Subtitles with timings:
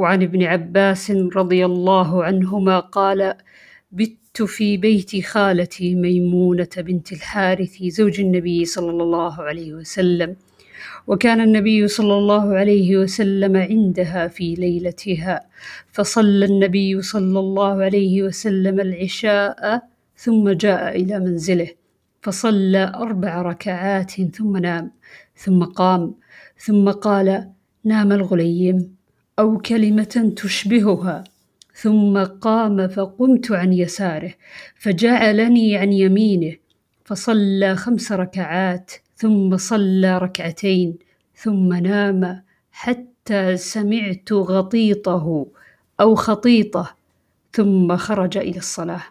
[0.00, 3.34] وعن ابن عباس رضي الله عنهما قال
[3.92, 10.36] بت في بيت خالتي ميمونة بنت الحارث زوج النبي صلى الله عليه وسلم
[11.06, 15.40] وكان النبي صلى الله عليه وسلم عندها في ليلتها
[15.92, 19.82] فصلى النبي صلى الله عليه وسلم العشاء
[20.16, 21.68] ثم جاء إلى منزله
[22.22, 24.90] فصلى أربع ركعات ثم نام
[25.36, 26.14] ثم قام
[26.58, 27.50] ثم قال
[27.84, 28.99] نام الغليم
[29.40, 31.24] أو كلمة تشبهها.
[31.74, 34.34] ثم قام فقمت عن يساره
[34.76, 36.56] فجعلني عن يمينه
[37.04, 40.98] فصلى خمس ركعات ثم صلى ركعتين
[41.34, 45.46] ثم نام حتى سمعت غطيطه
[46.00, 46.94] أو خطيطة
[47.52, 49.02] ثم خرج إلى الصلاة.